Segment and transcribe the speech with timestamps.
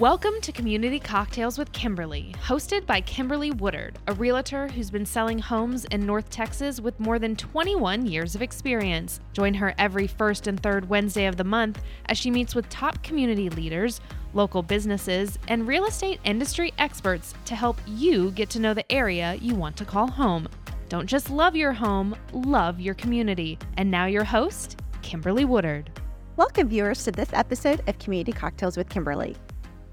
[0.00, 5.38] Welcome to Community Cocktails with Kimberly, hosted by Kimberly Woodard, a realtor who's been selling
[5.38, 9.20] homes in North Texas with more than 21 years of experience.
[9.34, 13.02] Join her every first and third Wednesday of the month as she meets with top
[13.02, 14.00] community leaders,
[14.32, 19.34] local businesses, and real estate industry experts to help you get to know the area
[19.34, 20.48] you want to call home.
[20.88, 23.58] Don't just love your home, love your community.
[23.76, 25.90] And now, your host, Kimberly Woodard.
[26.36, 29.36] Welcome, viewers, to this episode of Community Cocktails with Kimberly.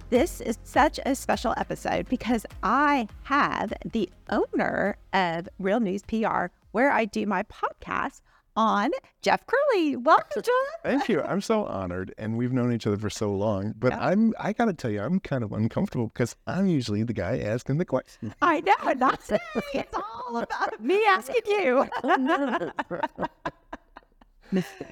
[0.10, 6.46] This is such a special episode because I have the owner of Real News PR,
[6.72, 8.22] where I do my podcast
[8.56, 8.92] on
[9.22, 10.02] Jeff Crilley.
[10.02, 10.54] Welcome, Jeff.
[10.82, 11.22] Thank you.
[11.22, 13.74] I'm so honored, and we've known each other for so long.
[13.78, 14.00] But Yeah.
[14.08, 17.78] I'm I gotta tell you, I'm kind of uncomfortable because I'm usually the guy asking
[17.78, 18.34] the question.
[18.42, 19.30] I know, not.
[19.74, 21.86] It's all about me asking you.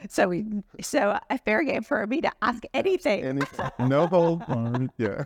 [0.10, 0.46] so we,
[0.82, 3.42] so a fair game for me to ask anything.
[3.42, 4.44] It's no hold.
[4.98, 5.26] Yeah.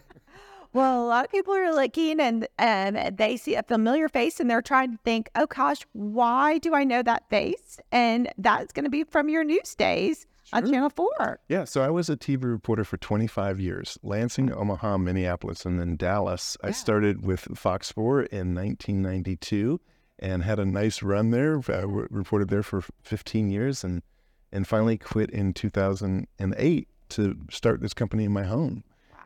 [0.71, 4.49] Well, a lot of people are looking and and they see a familiar face and
[4.49, 7.79] they're trying to think, oh gosh, why do I know that face?
[7.91, 11.39] And that's going to be from your news days on Channel Four.
[11.47, 11.63] Yeah.
[11.63, 16.55] So I was a TV reporter for 25 years, Lansing, Omaha, Minneapolis, and then Dallas.
[16.63, 19.81] I started with Fox 4 in 1992
[20.19, 21.59] and had a nice run there.
[21.67, 24.03] I reported there for 15 years and
[24.51, 28.83] and finally quit in 2008 to start this company in my home.
[29.11, 29.17] Wow.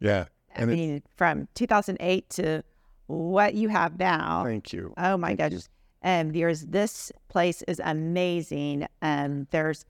[0.00, 0.24] Yeah.
[0.56, 2.62] I And it, from 2008 to
[3.06, 4.44] what you have now.
[4.44, 4.92] thank you.
[4.96, 5.68] Oh my Thank goodness.
[6.02, 8.86] And there's this place is amazing.
[9.02, 9.84] Um, there's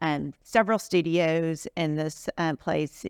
[0.00, 3.04] um, several studios in this um, place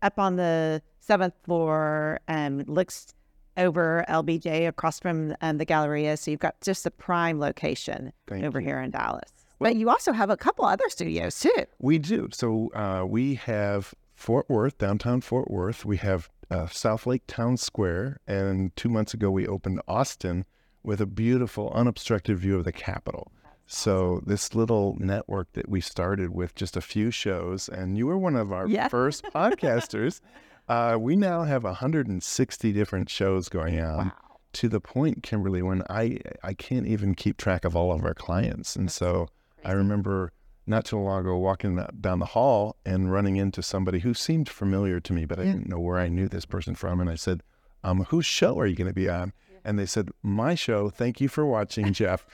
[0.00, 2.20] up on the seventh floor.
[2.28, 3.12] Um, looks
[3.56, 6.16] over LBJ across from um, the Galleria.
[6.16, 8.66] So you've got just a prime location Thank over you.
[8.66, 9.30] here in Dallas.
[9.60, 11.64] But you also have a couple other studios too.
[11.78, 12.28] We do.
[12.32, 15.84] So uh, we have Fort Worth, downtown Fort Worth.
[15.84, 18.18] We have uh, Southlake Town Square.
[18.26, 20.44] And two months ago, we opened Austin
[20.82, 23.30] with a beautiful, unobstructed view of the Capitol.
[23.66, 28.18] So this little network that we started with just a few shows, and you were
[28.18, 28.88] one of our Yeah.
[28.88, 30.20] first podcasters.
[30.68, 34.12] Uh, we now have 160 different shows going on Wow.
[34.54, 38.14] to the point, Kimberly, when I I can't even keep track of all of our
[38.14, 38.74] clients.
[38.74, 39.28] And so
[39.64, 40.32] I remember
[40.66, 45.00] not too long ago walking down the hall and running into somebody who seemed familiar
[45.00, 45.52] to me, but I Yeah.
[45.52, 47.00] didn't know where I knew this person from.
[47.00, 47.42] And I said,
[47.82, 49.32] um, "Whose show are you going to be on?"
[49.64, 50.88] And they said, "My show.
[50.90, 52.24] Thank you for watching, Jeff."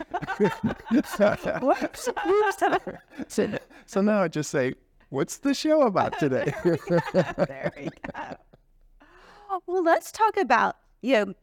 [1.60, 2.08] Whoops.
[3.28, 3.48] so,
[3.86, 4.74] so now I just say,
[5.08, 8.36] "What's the show about today?" there we go.
[9.66, 11.34] Well, let's talk about you know,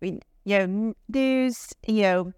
[0.00, 1.72] you know, news.
[1.86, 2.32] You know,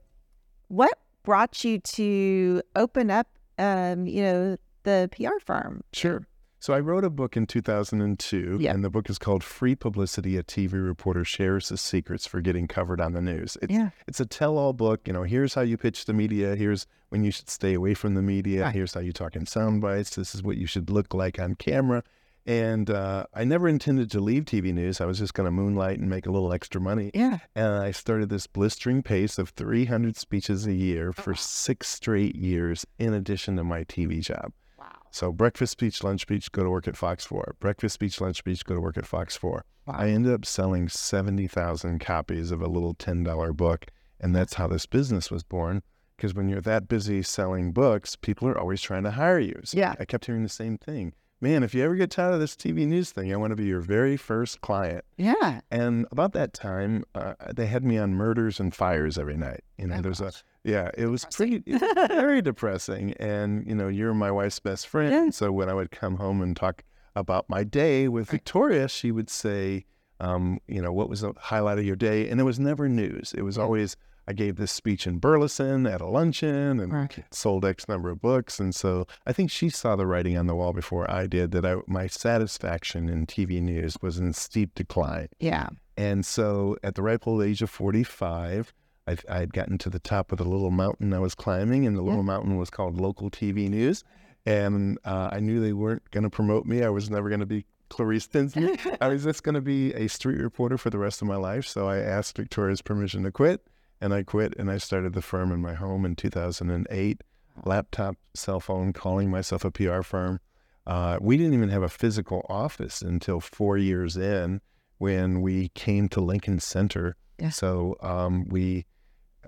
[0.68, 5.82] what brought you to open up, um, you know, the PR firm?
[5.92, 6.26] Sure.
[6.62, 8.72] So I wrote a book in 2002, Yeah.
[8.74, 12.68] and the book is called "Free Publicity: A TV Reporter Shares the Secrets for Getting
[12.68, 13.90] Covered on the News." It's, Yeah.
[14.06, 15.00] it's a tell-all book.
[15.06, 16.56] You know, here's how you pitch the media.
[16.56, 18.64] Here's when you should stay away from the media.
[18.64, 18.74] Right.
[18.74, 20.14] Here's how you talk in sound bites.
[20.16, 22.02] This is what you should look like on camera.
[22.46, 25.00] And uh, I never intended to leave TV news.
[25.00, 27.10] I was just going to moonlight and make a little extra money.
[27.14, 27.38] Yeah.
[27.54, 32.86] And I started this blistering pace of 300 speeches a year for six straight years,
[32.98, 34.52] in addition to my TV job.
[34.78, 34.86] Wow.
[35.10, 37.56] So breakfast speech, lunch speech, go to work at Fox 4.
[37.60, 39.64] Breakfast speech, lunch speech, go to work at Fox 4.
[39.86, 39.94] Wow.
[39.96, 43.86] I ended up selling 70,000 copies of a little $10 book.
[44.18, 45.82] And that's how this business was born.
[46.16, 49.60] Because when you're that busy selling books, people are always trying to hire you.
[49.64, 49.94] So Yeah.
[49.98, 51.14] I kept hearing the same thing.
[51.42, 53.64] Man, if you ever get tired of this TV news thing, I want to be
[53.64, 55.06] your very first client.
[55.16, 55.60] Yeah.
[55.70, 59.60] And about that time, uh, they had me on murders and fires every night.
[59.78, 60.32] You know, Oh, there's a
[60.64, 63.14] yeah, it was pretty it was very depressing.
[63.14, 65.10] And you know, you're my wife's best friend.
[65.10, 65.30] Yeah.
[65.30, 66.84] So when I would come home and talk
[67.16, 69.86] about my day with Victoria, she would say,
[70.20, 72.28] um, you know, what was the highlight of your day?
[72.28, 73.32] And it was never news.
[73.34, 73.96] It was always
[74.30, 77.24] I gave this speech in Burleson at a luncheon and Right.
[77.32, 78.60] sold X number of books.
[78.60, 81.66] And so I think she saw the writing on the wall before I did that
[81.66, 85.30] I, my satisfaction in TV news was in steep decline.
[85.40, 85.70] Yeah.
[85.96, 88.72] And so at the ripe old age of 45,
[89.08, 91.96] I, I had gotten to the top of the little mountain I was climbing, and
[91.96, 94.04] the little mountain was called local TV news.
[94.46, 96.84] And uh, I knew they weren't going to promote me.
[96.84, 98.78] I was never going to be Clarice Tinsley.
[99.00, 101.66] I was just going to be a street reporter for the rest of my life.
[101.66, 103.66] So I asked Victoria's permission to quit,
[104.00, 107.22] and I quit, and I started the firm in my home in 2008.
[107.64, 110.40] Laptop, cell phone, calling myself a PR firm.
[110.86, 114.60] Uh, we didn't even have a physical office until four years in
[114.98, 117.16] when we came to Lincoln Center.
[117.38, 117.50] Yeah.
[117.50, 118.86] So um, we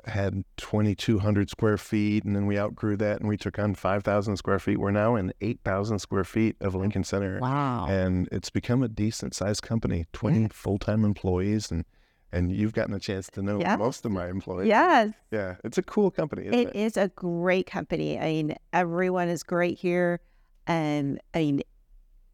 [0.07, 4.59] had 2,200 square feet, and then we outgrew that, and we took on 5,000 square
[4.59, 4.79] feet.
[4.79, 7.87] We're now in 8,000 square feet of Lincoln Center, Wow.
[7.89, 10.07] and it's become a decent sized company.
[10.13, 11.85] 20 full time employees, and
[12.33, 13.79] and you've gotten a chance to know Yes.
[13.79, 14.69] most of my employees.
[14.69, 15.11] yes.
[15.31, 16.47] yeah, it's a cool company.
[16.47, 16.77] Isn't It it?
[16.77, 18.19] is a great company.
[18.19, 20.21] I mean, everyone is great here.
[20.67, 21.63] And I mean,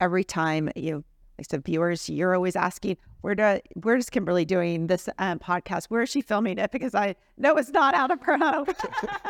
[0.01, 0.97] every time you know,
[1.39, 5.39] like I said, viewers, you're always asking, where do where is Kimberly doing this um,
[5.39, 5.87] podcast?
[5.87, 6.71] Where is she filming it?
[6.71, 8.67] Because I know it's not out of her home.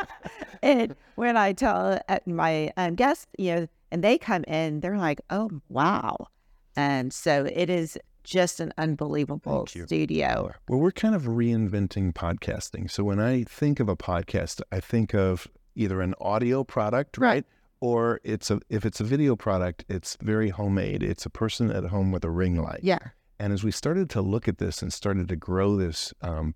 [0.61, 4.97] and when I tell uh, my um, guests, you know, and they come in, they're
[4.97, 6.27] like, oh wow.
[6.75, 7.97] And so it is
[8.29, 10.51] just an unbelievable studio.
[10.67, 12.89] Well, we're kind of reinventing podcasting.
[12.89, 17.27] So when I think of a podcast, I think of either an audio product, Right.
[17.29, 17.45] right?
[17.81, 21.01] Or it's a if it's a video product, it's very homemade.
[21.01, 22.81] It's a person at home with a ring light.
[22.83, 22.99] Yeah.
[23.39, 26.55] And as we started to look at this and started to grow this um,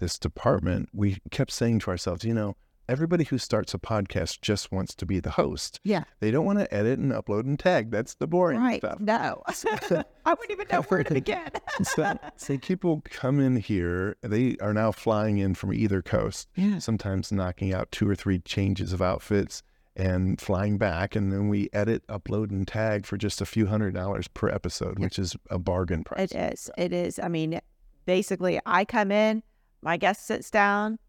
[0.00, 2.56] this department, we kept saying to ourselves, you know,
[2.88, 5.78] everybody who starts a podcast just wants to be the host.
[5.84, 6.04] Yeah.
[6.20, 7.90] They don't want to edit and upload and tag.
[7.90, 8.80] That's the boring Right.
[8.80, 8.98] stuff.
[9.00, 9.42] No.
[10.24, 11.48] I wouldn't even know where to begin.
[11.82, 14.16] so, so people come in here.
[14.22, 16.48] They are now flying in from either coast.
[16.56, 16.78] Yeah.
[16.78, 19.62] Sometimes knocking out two or three changes of outfits
[19.96, 23.94] and flying back, and then we edit, upload, and tag for just a few hundred
[23.94, 26.30] dollars per episode, which is a bargain price.
[26.30, 26.70] It is.
[26.78, 27.18] It is.
[27.18, 27.58] I mean,
[28.06, 29.42] basically, I come in,
[29.82, 31.00] my guest sits down,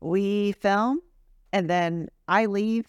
[0.00, 1.00] we film,
[1.52, 2.86] and then I leave,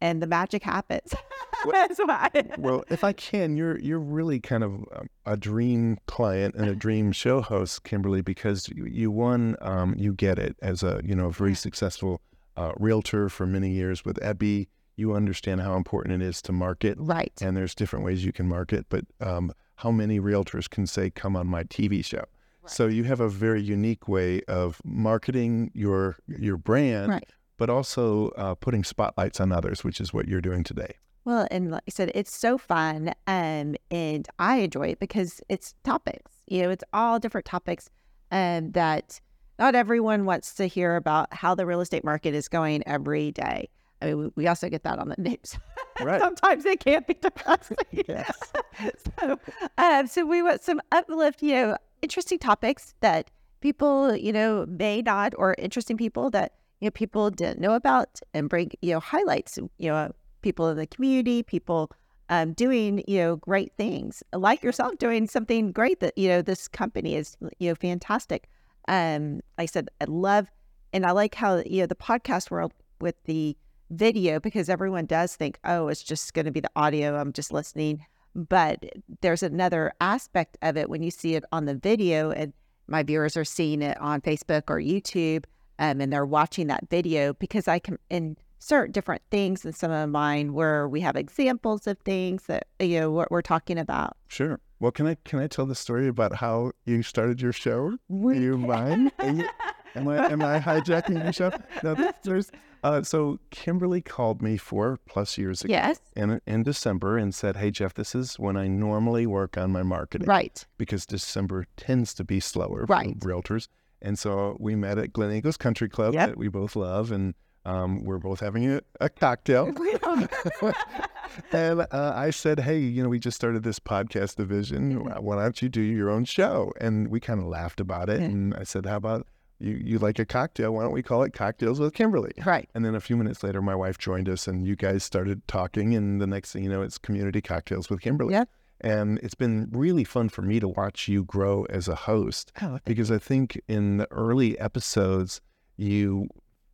[0.00, 1.14] and the magic happens.
[1.64, 2.28] Why.
[2.56, 6.74] Well, if I can, you're you're really kind of um, a dream client and a
[6.76, 11.16] dream show host, Kimberly, because you, you won, um, you get it as a you
[11.16, 11.56] know very Yeah.
[11.56, 12.20] successful
[12.56, 14.68] uh, realtor for many years with Ebby.
[14.96, 17.32] You understand how important it is to market, Right.
[17.40, 18.86] and there's different ways you can market.
[18.88, 22.24] But um, how many realtors can say, "Come on my TV show"?
[22.66, 27.28] So you have a very unique way of marketing your your brand, Right.
[27.58, 30.94] But also uh, putting spotlights on others, which is what you're doing today.
[31.24, 35.74] Well, and like I said, it's so fun, um, and I enjoy it because it's
[35.84, 36.32] topics.
[36.46, 37.90] You know, it's all different topics,
[38.30, 39.20] um, that
[39.58, 43.68] not everyone wants to hear about how the real estate market is going every day.
[44.00, 45.58] I mean, we, also get that on the news.
[46.00, 46.20] Right.
[46.20, 47.76] Sometimes it can't be depressing.
[48.06, 48.38] Yes.
[49.18, 49.40] so,
[49.78, 55.02] um, so we want some uplift, you know, interesting topics that people, you know, may
[55.02, 59.00] not, or interesting people that you know people didn't know about, and bring you know
[59.00, 61.90] highlights, you know, people in the community, people
[62.28, 66.68] um, doing you know great things like yourself doing something great that you know this
[66.68, 68.48] company is you know fantastic.
[68.86, 70.48] Um, I said, I love,
[70.92, 73.56] and I like how you know the podcast world with the
[73.90, 77.16] video because everyone does think, oh, it's just going to be the audio.
[77.16, 78.04] I'm just listening.
[78.34, 78.84] But
[79.20, 82.52] there's another aspect of it when you see it on the video, and
[82.86, 85.44] my viewers are seeing it on Facebook or YouTube,
[85.78, 90.08] um, and they're watching that video because I can insert different things in some of
[90.10, 94.16] mine where we have examples of things that you know what we're talking about.
[94.28, 94.60] Sure.
[94.80, 97.98] Well, can I can I tell the story about how you started your show?
[98.08, 99.12] We Do you mind?
[99.18, 99.48] Are you-
[99.94, 101.50] Am I am I hijacking your show?
[101.82, 102.50] No, there's
[102.84, 107.56] uh, so Kimberly called me four plus years ago Yes, in in December and said,
[107.56, 112.12] "Hey Jeff, this is when I normally work on my marketing right, because December tends
[112.14, 113.16] to be slower Right.
[113.20, 113.66] for realtors."
[114.00, 116.28] And so we met at Gleneagles Country Club Yep.
[116.30, 117.34] that we both love, and
[117.64, 119.66] um, we're both having a, a cocktail.
[121.52, 124.94] and uh, I said, "Hey, you know, we just started this podcast division.
[125.04, 125.24] Mm-hmm.
[125.24, 128.20] Why don't you do your own show?" And we kind of laughed about it.
[128.20, 129.26] And I said, "How about
[129.58, 129.80] you?
[129.82, 130.72] You like a cocktail?
[130.74, 132.68] Why don't we call it Cocktails with Kimberly?" right.
[132.74, 135.94] And then a few minutes later, my wife joined us, and you guys started talking.
[135.94, 138.34] And the next thing you know, it's Community Cocktails with Kimberly.
[138.34, 138.48] Yep.
[138.80, 142.78] And it's been really fun for me to watch you grow as a host Oh,
[142.84, 145.40] because I think in the early episodes,
[145.76, 146.28] you,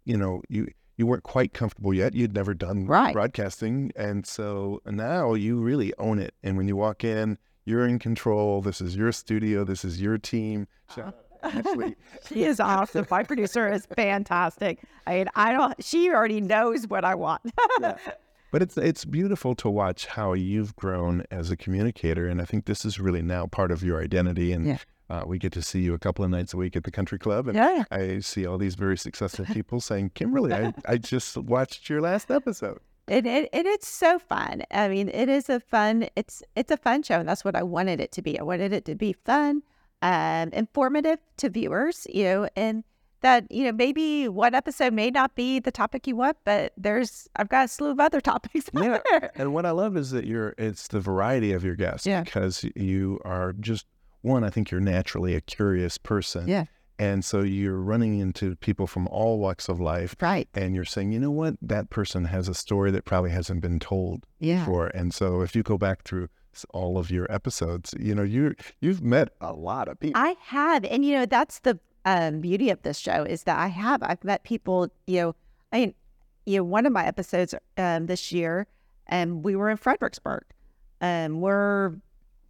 [0.05, 2.15] you know, you you weren't quite comfortable yet.
[2.15, 3.13] You'd never done Right.
[3.13, 6.35] broadcasting, and so now you really own it.
[6.45, 8.61] And when you walk in, you're in control.
[8.63, 9.65] This is your studio.
[9.65, 10.69] This is your team.
[10.97, 11.11] Uh-huh.
[11.11, 11.17] Out.
[12.29, 13.07] She is awesome.
[13.11, 14.79] My producer is fantastic.
[15.07, 15.83] I mean, I don't.
[15.85, 17.43] She already knows what I want.
[18.55, 22.67] But it's it's beautiful to watch how you've grown as a communicator, and I think
[22.67, 24.53] this is really now part of your identity.
[24.53, 24.79] And Yeah.
[25.11, 27.19] uh, we get to see you a couple of nights a week at the country
[27.19, 27.83] club, and yeah.
[27.91, 32.31] I see all these very successful people saying, "Kimberly, I, I just watched your last
[32.31, 34.63] episode." It, it, and it's so fun.
[34.71, 36.07] I mean, it is a fun.
[36.15, 38.39] It's it's a fun show, and that's what I wanted it to be.
[38.39, 39.65] I wanted it to be fun,
[40.01, 42.07] um, informative to viewers.
[42.09, 42.85] You know, and
[43.25, 47.29] that you know maybe one episode may not be the topic you want, but there's
[47.37, 48.71] I've got a slew of other topics.
[48.77, 48.99] out Yeah.
[49.11, 49.33] there.
[49.35, 52.23] And what I love is that you're it's the variety of your guests Yeah.
[52.23, 53.87] because you are just
[54.21, 54.45] one.
[54.45, 56.65] I think you're naturally a curious person, Yeah.
[56.97, 60.49] And so you're running into people from all walks of life, Right.
[60.55, 63.81] and you're saying, you know what, that person has a story that probably hasn't been
[63.81, 64.61] told Yeah.
[64.61, 64.87] before.
[64.89, 66.29] And so if you go back through
[66.73, 70.21] all of your episodes, you know, you you've met a lot of people.
[70.23, 73.69] I have, and you know that's the um, beauty of this show is that I
[73.69, 74.03] have.
[74.03, 74.89] I've met people.
[75.07, 75.37] You know,
[75.73, 75.95] I mean,
[76.47, 78.67] you know, one of my episodes um, this year,
[79.07, 80.45] and we were in Fredericksburg,
[81.01, 81.95] and we're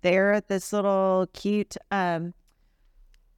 [0.02, 2.34] there at this little cute um,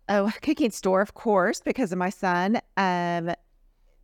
[0.08, 2.60] oh cooking store, of course, because of my son.
[2.76, 3.32] Um,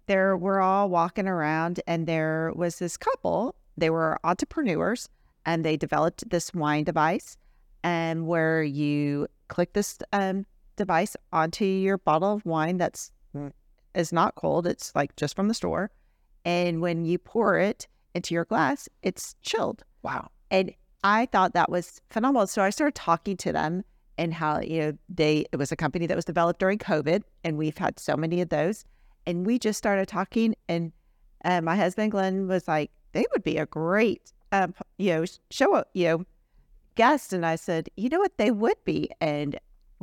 [0.06, 3.54] there we're all walking around, and there was this couple.
[3.76, 5.08] They were entrepreneurs,
[5.46, 7.36] and they developed this wine device,
[7.82, 13.12] and where you click this um, device onto your bottle of wine that's
[13.94, 14.66] is not cold.
[14.66, 15.90] It's like just from the store,
[16.44, 19.84] and when you pour it into your glass, it's chilled.
[20.02, 20.28] wow.
[20.50, 20.72] And
[21.04, 22.46] I thought that was phenomenal.
[22.46, 23.84] So I started talking to them
[24.18, 27.56] and how, you know, they, it was a company that was developed during COVID and
[27.56, 28.84] we've had so many of those.
[29.26, 30.92] And we just started talking and
[31.44, 35.74] uh, my husband, Glenn, was like, they would be a great, um, you know, show
[35.74, 36.24] up, you know,
[36.94, 37.32] guest.
[37.32, 39.10] And I said, you know what, they would be.
[39.20, 39.58] And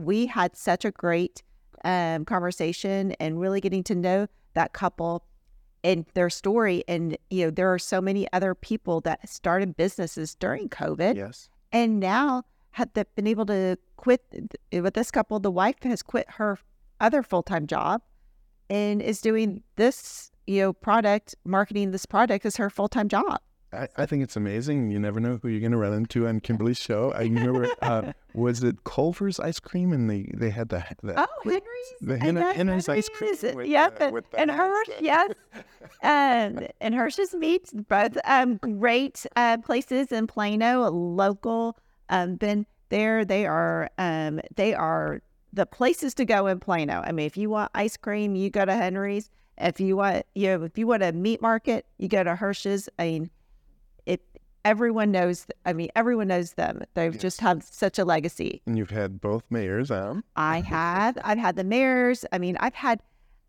[0.06, 1.44] we had such a great
[1.84, 5.24] um, conversation and really getting to know that couple
[5.84, 6.84] and their story.
[6.88, 11.50] And, you know, there are so many other people that started businesses during COVID Yes.
[11.72, 14.22] and now have been able to quit
[14.72, 15.39] with this couple.
[15.39, 16.60] The wife has quit her
[17.00, 18.01] other full time job
[18.70, 23.39] and is doing this, you know, product, marketing this product is her full time job.
[23.71, 24.89] I, I think it's amazing.
[24.91, 27.11] You never know who you're going to run into on Kimberly's show.
[27.13, 29.93] I remember, uh, was it Culver's ice cream?
[29.93, 31.61] And they, they had the, the Oh, Henry's.
[32.01, 35.01] the and Henry- Henry's ice cream with Yep, the- and, and hot Hirsch, stuff.
[35.01, 35.31] yes,
[36.03, 41.77] um, and Hirsch's meats, both um, great uh, places in Plano, local.
[42.09, 43.23] Um, been there.
[43.23, 45.21] They are um, they are
[45.53, 47.03] the places to go in Plano.
[47.05, 49.29] I mean, if you want ice cream, you go to Henry's.
[49.59, 52.89] If you want, you know, if you want a meat market, you go to Hirsch's.
[52.97, 53.29] I mean,
[54.10, 54.22] it.
[54.66, 55.46] Everyone knows.
[55.66, 56.84] I mean, everyone knows them.
[56.94, 58.62] They've just had such a legacy.
[58.66, 60.24] And you've had both mayors on.
[60.36, 61.18] I have.
[61.24, 62.25] I've had the mayors.
[62.32, 63.01] I mean, I've had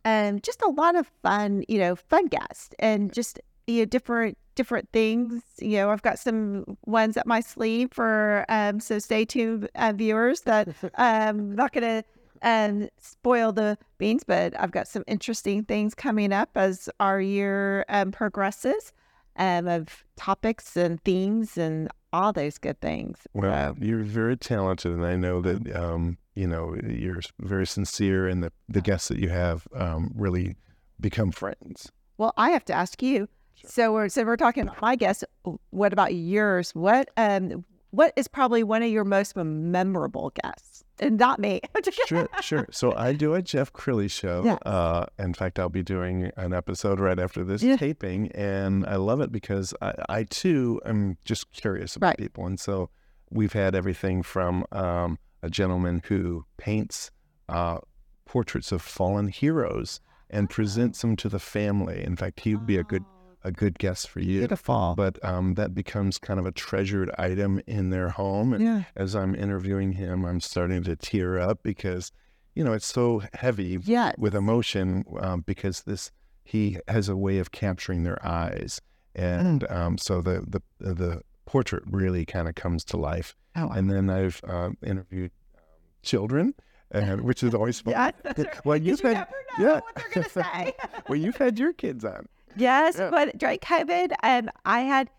[0.05, 4.38] um, just a lot of fun, you know, fun guests and just you know different
[4.55, 5.43] different things.
[5.59, 9.93] You know, I've got some ones up my sleeve for um, so stay tuned, uh,
[9.95, 10.43] viewers.
[10.43, 12.05] That um, not going to
[12.43, 17.85] um, spoil the beans, but I've got some interesting things coming up as our year
[17.88, 18.93] um, progresses.
[19.40, 23.26] Um, of topics and themes and all those good things.
[23.32, 28.28] Well, So, you're very talented, and I know that um, you know you're very sincere,
[28.28, 30.56] and the the guests that you have um, really
[31.00, 31.90] become friends.
[32.18, 33.28] Well, I have to ask you.
[33.64, 35.25] So we're so we're talking my guess.
[35.70, 36.75] What about yours?
[36.75, 40.85] What um what is probably one of your most memorable guests?
[40.99, 41.61] And not me.
[42.06, 42.66] Sure, sure.
[42.73, 44.42] So I do a Jeff Crilley show.
[44.44, 44.59] Yes.
[44.66, 47.76] Uh, in fact, I'll be doing an episode right after this Yeah.
[47.76, 52.18] taping, and I love it because I, I too am just curious about Right.
[52.18, 52.90] people, and so
[53.30, 57.11] we've had everything from um, a gentleman who paints
[57.49, 57.78] uh,
[58.26, 62.02] portraits of fallen heroes and presents them to the family.
[62.04, 63.04] In fact, he would be a good
[63.42, 64.40] a good guest for you.
[64.40, 64.94] Beautiful.
[64.97, 68.52] But um, that becomes kind of a treasured item in their home.
[68.52, 68.82] And Yeah.
[68.97, 72.12] as I'm interviewing him, I'm starting to tear up because,
[72.54, 74.14] you know, it's so heavy Yes.
[74.18, 76.11] with emotion um, because this
[76.42, 78.80] he has a way of capturing their eyes,
[79.14, 80.61] and um, so the the
[80.94, 83.37] the portrait really kind of comes to life.
[83.56, 83.73] Oh, wow.
[83.73, 85.62] And then I've uh, interviewed um,
[86.02, 86.54] children,
[86.90, 87.92] and which is always fun.
[87.92, 88.49] Yeah, right.
[88.64, 89.28] Well, you've you had
[89.59, 89.75] yeah.
[89.75, 90.73] what they're gonna say.
[91.09, 92.26] well, you've had your kids on.
[92.57, 93.11] Yes, Yeah.
[93.11, 95.11] but during COVID, um, I had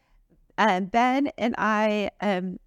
[0.58, 2.60] um, Ben and I um,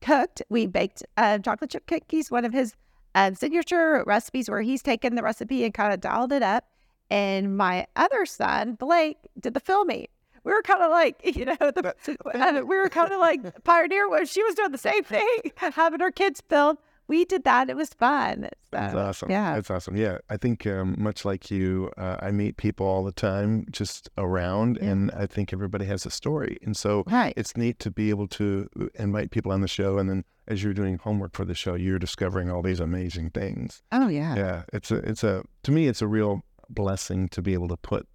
[0.00, 0.42] cooked.
[0.48, 2.74] We baked uh, chocolate chip cookies, one of his
[3.14, 6.64] um, signature recipes, where he's taken the recipe and kind of dialed it up.
[7.10, 10.08] And my other son, Blake, did the filming.
[10.44, 11.94] We were kind of like, you know, the,
[12.34, 16.00] uh, we were kind of like Pioneer Woman she was doing the same thing, having
[16.00, 16.76] her kids film.
[17.08, 17.70] We did that.
[17.70, 18.48] It was fun.
[18.70, 19.30] That's awesome.
[19.30, 19.54] Yeah.
[19.54, 19.96] That's awesome.
[19.96, 20.18] Yeah.
[20.28, 24.78] I think um, much like you, uh, I meet people all the time just around,
[24.80, 24.90] Yeah.
[24.90, 26.58] and I think everybody has a story.
[26.62, 27.32] And so Right.
[27.36, 29.98] it's neat to be able to invite people on the show.
[29.98, 33.82] And then as you're doing homework for the show, you're discovering all these amazing things.
[33.90, 34.36] Oh, yeah.
[34.36, 34.62] Yeah.
[34.72, 38.06] It's a, it's a, to me, it's a real blessing to be able to put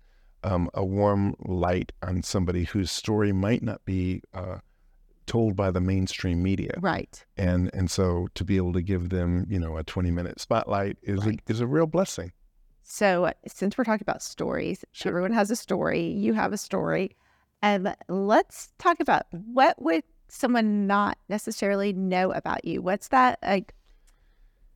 [0.43, 4.57] um, a warm light on somebody whose story might not be uh,
[5.25, 7.25] told by the mainstream media Right.
[7.37, 10.97] and and so to be able to give them you know a 20 minute spotlight
[11.03, 11.39] is Right.
[11.47, 12.31] a, is a real blessing
[12.85, 15.09] So, uh, since we're talking about stories, Sure.
[15.11, 16.01] everyone has a story.
[16.01, 17.15] You have a story.
[17.61, 22.81] And let's talk about what would someone not necessarily know about you?
[22.81, 23.73] What's that like?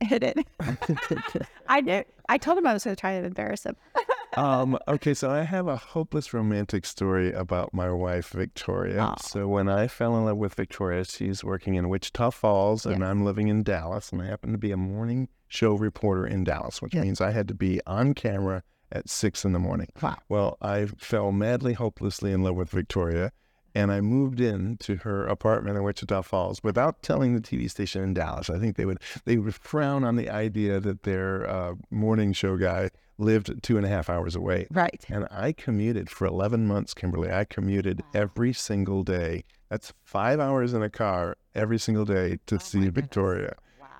[0.00, 0.38] hit it.
[1.68, 2.02] I knew.
[2.30, 3.76] I told him I was going to try to embarrass him.
[4.38, 9.00] um, okay, so I have a hopeless romantic story about my wife, Victoria.
[9.00, 9.16] Aw.
[9.16, 13.24] So when I fell in love with Victoria, she's working in Wichita Falls and I'm
[13.24, 14.12] living in Dallas.
[14.12, 17.04] And I happen to be a morning show reporter in Dallas, which Yes.
[17.04, 19.88] means I had to be on camera at six in the morning.
[20.00, 20.16] Wow.
[20.28, 23.32] Well, I fell madly, hopelessly in love with Victoria.
[23.74, 28.14] And I moved into her apartment in Wichita Falls without telling the TV station in
[28.14, 28.48] Dallas.
[28.50, 32.56] I think they would they would frown on the idea that their uh, morning show
[32.56, 34.66] guy lived two and a half hours away.
[34.70, 35.04] Right.
[35.08, 37.30] And I commuted for 11 months, Kimberly.
[37.30, 39.44] I commuted every single day.
[39.68, 43.54] That's five hours in a car every single day to see Victoria.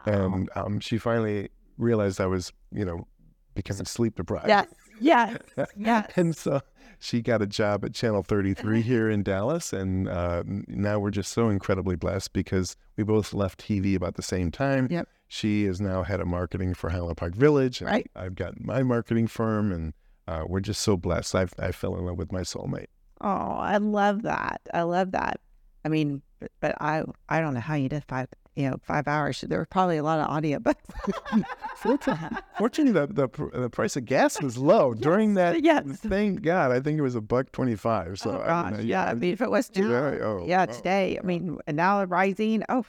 [0.06, 3.06] And um, she finally realized I was, you know,
[3.54, 4.48] becoming sleep deprived.
[4.48, 4.68] Yes.
[5.00, 5.38] Yes.
[5.76, 6.10] Yes.
[6.16, 6.60] And so
[6.98, 9.72] she got a job at Channel 33 here in Dallas.
[9.72, 14.22] And uh, now we're just so incredibly blessed because we both left TV about the
[14.22, 14.88] same time.
[14.90, 15.08] Yep.
[15.28, 17.80] She is now head of marketing for Highland Park Village.
[17.80, 18.10] and Right.
[18.16, 19.92] I've got my marketing firm, and
[20.26, 21.34] uh, we're just so blessed.
[21.34, 22.86] I, I fell in love with my soulmate.
[23.20, 24.60] Oh, I love that.
[24.72, 25.40] I love that.
[25.84, 28.28] I mean, but, but I I don't know how you did five
[28.58, 29.40] you know five hours.
[29.46, 30.76] There were probably a lot of audio, but
[31.76, 33.28] Fortunately, the, the
[33.60, 35.62] the price of gas was low during that.
[35.62, 35.84] yes.
[36.02, 36.72] Thank God.
[36.72, 38.18] I think it was a buck twenty-five.
[38.18, 39.04] So oh gosh, I- yeah.
[39.04, 41.18] I I- mean, if it was Yeah, today, oh, yeah, oh, today.
[41.22, 42.64] I mean, and now rising.
[42.68, 42.84] Oh,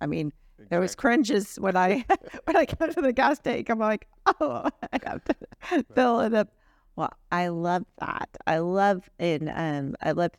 [0.00, 0.32] I mean,
[0.70, 2.04] there was cringes when I
[2.44, 3.68] when I go to the gas tank.
[3.68, 4.06] I'm like,
[4.40, 6.48] oh, I have to fill it up.
[6.96, 8.28] Well, I love that.
[8.46, 10.32] I love and um, I love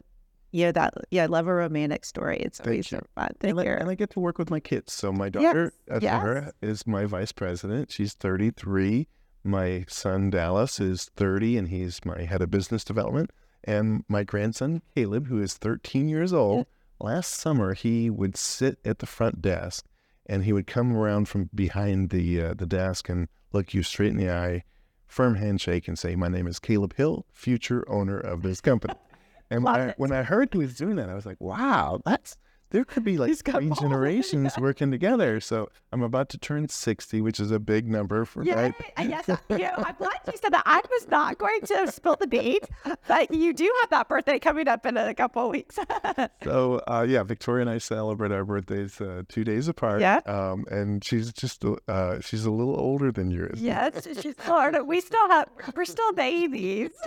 [0.54, 0.94] know that.
[1.10, 2.38] Yeah, I love a romantic story.
[2.38, 2.98] It's Thank always you.
[2.98, 3.30] so fun.
[3.40, 3.70] Thank and, I, you.
[3.72, 4.94] and I get to work with my kids.
[4.94, 6.52] So my daughter, uh, yes.
[6.62, 7.92] Is my vice president.
[7.92, 9.08] She's 33.
[9.44, 13.32] My son, Dallas, is 30, and he's my head of business development.
[13.64, 16.68] And my grandson, Caleb, who is 13 years old,
[17.00, 19.86] last summer, he would sit at the front desk
[20.28, 24.12] and he would come around from behind the, uh, the desk and look you straight
[24.12, 24.64] in the eye,
[25.08, 28.94] firm handshake, and say, My name is Caleb Hill, future owner of this company.
[29.52, 32.38] And when I, when I heard he was doing that, I was like, wow, that's
[32.72, 33.80] there could be like three balls.
[33.82, 35.40] generations working together.
[35.40, 38.74] So I'm about to turn 60, which is a big number for Yeah, right.
[39.00, 40.64] yes, I- you know, I'm glad you said that.
[40.66, 42.66] I was not going to spill the beans,
[43.08, 45.78] but you do have that birthday coming up in a couple of weeks.
[46.44, 50.02] So uh, yeah, Victoria and I celebrate our birthdays uh, two days apart.
[50.02, 50.22] Yeah.
[50.26, 53.62] Um, and she's just a- uh, she's a little older than yours.
[53.62, 54.84] yes, she's Florida.
[54.84, 56.90] We still have, we're still babies.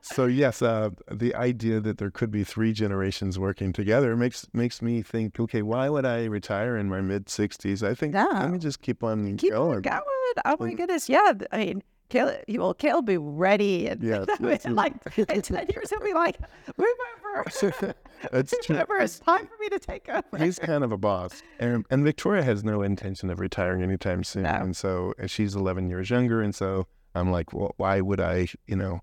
[0.00, 4.82] So yes, uh, the idea that there could be three generations working together makes makes
[4.82, 5.38] me think.
[5.38, 7.86] Okay, why would I retire in my mid 60s?
[7.86, 8.48] I think let No.
[8.48, 9.82] me just keep on Keep going.
[9.82, 10.02] going.
[10.44, 11.08] Oh my goodness.
[11.08, 11.32] Yeah.
[11.52, 13.86] I mean, Caleb, well, Caleb will be ready.
[13.88, 16.38] And Yes, I mean, like in 10 years, he'll be like,
[16.76, 16.88] move
[17.36, 17.44] over.
[18.32, 18.76] That's Move true.
[18.78, 18.96] over.
[18.98, 20.42] It's time for me to take over.
[20.44, 24.42] He's kind of a boss, and and Victoria has no intention of retiring anytime soon.
[24.44, 24.50] No.
[24.50, 28.48] And so and she's 11 years younger, and so I'm like, well, why would I,
[28.66, 29.00] you know,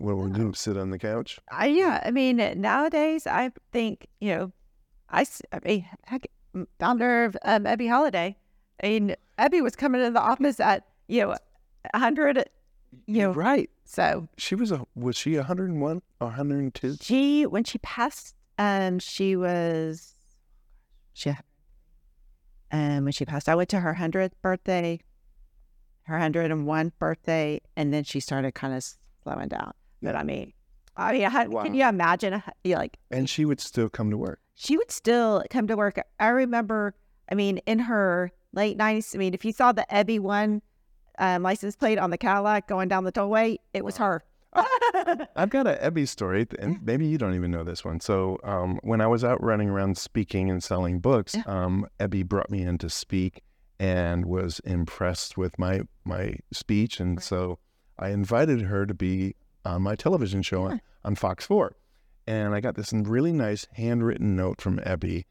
[0.00, 1.38] what we're doing, sit on the couch?
[1.52, 4.52] I, yeah, I mean, nowadays, I think, you know,
[5.10, 5.24] I
[5.64, 6.26] mean, heck,
[6.78, 8.36] founder of um, Ebby Halliday.
[8.82, 11.36] I mean, Ebby was coming to the office at, you know,
[11.92, 12.48] 100,
[13.06, 13.68] you know, right?
[13.84, 16.96] so She was a was she 101 or 102?
[17.00, 20.14] she, when she passed, um, she was,
[21.12, 21.30] she,
[22.72, 25.00] um, when she passed, I went to her 100th birthday,
[26.04, 28.84] her 101st birthday, and then she started kind of
[29.22, 29.72] slowing down.
[30.02, 30.52] But I mean,
[30.96, 31.62] I mean, how, Wow.
[31.64, 34.40] can you imagine, like, And she would still come to work.
[34.54, 35.98] she would still come to work.
[36.18, 36.94] I remember,
[37.30, 40.62] I mean, in her late 90s, I mean, if you saw the Ebby one
[41.18, 44.24] um, license plate on the Cadillac going down the tollway, it was her.
[45.36, 48.00] I've got an Ebby story, and maybe you don't even know this one.
[48.00, 52.50] So, um, when I was out running around speaking and selling books, um, Ebby brought
[52.50, 53.42] me in to speak
[53.78, 57.58] and was impressed with my my speech, and so
[57.98, 59.36] I invited her to be
[59.74, 61.76] on my television show on, on Fox Four,
[62.26, 65.24] and I got this really nice handwritten note from Ebby,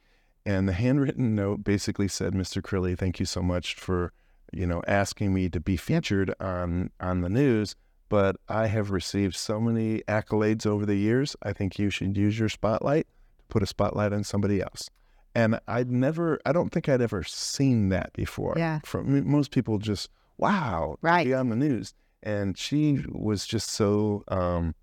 [0.45, 2.61] and the handwritten note basically said, "Mr.
[2.61, 4.11] Crilley, thank you so much for."
[4.51, 7.75] You know, asking me to be featured on on the news,
[8.09, 11.35] but I have received so many accolades over the years.
[11.43, 13.05] I think you should use your spotlight
[13.37, 14.89] to put a spotlight on somebody else.
[15.35, 18.55] And I'd never, I don't think I'd ever seen that before.
[18.57, 18.79] Yeah.
[18.83, 21.27] From most people, just wow, Right.
[21.27, 21.93] be on the news.
[22.21, 24.75] And she was just so um,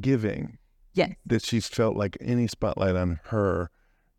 [0.00, 0.58] giving
[0.94, 1.14] Yes.
[1.26, 3.70] that she felt like any spotlight on her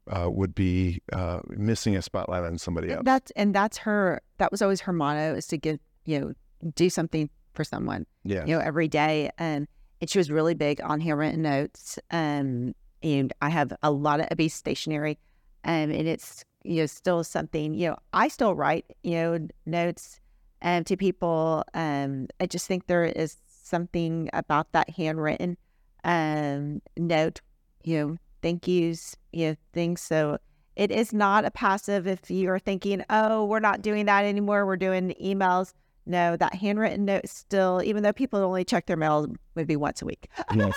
[0.07, 3.03] uh, would be uh, missing a spotlight on somebody else.
[3.03, 6.33] That's, and that's her, that was always her motto is to give, you know,
[6.75, 8.45] do something for someone, yeah.
[8.45, 9.29] you know, every day.
[9.39, 9.67] Um,
[10.01, 11.99] and she was really big on handwritten notes.
[12.11, 15.19] Um, and I have a lot of Ebby stationery.
[15.65, 20.21] Um, and it's, you know, still something, you know, I still write, you know, notes
[20.61, 21.63] um, to people.
[21.73, 25.57] Um, I just think there is something about that handwritten
[26.03, 27.41] um, note,
[27.83, 30.01] you know, thank yous, you know, things.
[30.01, 30.37] So
[30.75, 34.65] it is not a passive if you're thinking, oh, we're not doing that anymore.
[34.65, 35.73] We're doing emails.
[36.09, 40.05] No, that handwritten note still, even though people only check their mail maybe once a
[40.05, 40.27] week.
[40.55, 40.73] Yes.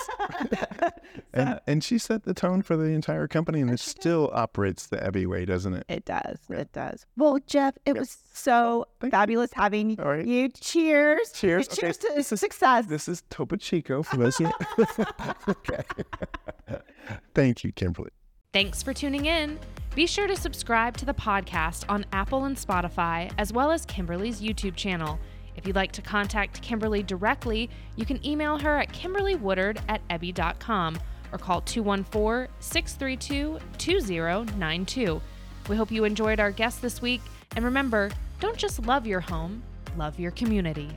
[1.33, 4.99] and, and she set the tone for the entire company, and it still operates the
[4.99, 5.85] Ebby way, doesn't it?
[5.89, 6.39] It does.
[6.51, 7.07] It does.
[7.17, 10.27] Well, Jeff, it was so Thank fabulous having All right.
[10.27, 10.51] you.
[10.51, 11.33] Cheers.
[11.33, 11.67] Cheers.
[11.69, 12.87] Okay, Cheers to this is- success.
[12.87, 14.53] This is Topo Chico for who-
[15.49, 15.83] okay.
[17.35, 18.11] Thank you, Kimberly.
[18.53, 19.59] Thanks for tuning in.
[19.95, 24.43] Be sure to subscribe to the podcast on Apple and Spotify, as well as Kimberly's
[24.43, 25.19] YouTube channel.
[25.57, 30.99] If you'd like to contact Kimberly directly, you can email her at kimberlywoodard at ebby.com
[31.33, 35.23] or call 214 632 2092.
[35.71, 37.23] We hope you enjoyed our guest this week,
[37.57, 39.63] and remember don't just love your home,
[39.97, 40.91] love your community.